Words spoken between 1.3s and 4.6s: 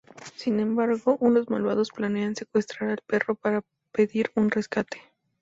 malvados planean secuestrar al perro para pedir un